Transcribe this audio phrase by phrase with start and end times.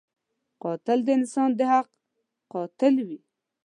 [0.63, 1.87] قاتل د انسان د حق
[2.53, 3.19] قاتل وي